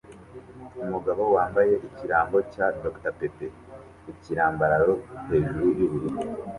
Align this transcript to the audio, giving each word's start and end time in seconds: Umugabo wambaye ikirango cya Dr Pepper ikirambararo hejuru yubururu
Umugabo 0.83 1.23
wambaye 1.35 1.73
ikirango 1.87 2.37
cya 2.53 2.65
Dr 2.81 3.11
Pepper 3.19 3.51
ikirambararo 4.11 4.93
hejuru 5.27 5.65
yubururu 5.77 6.19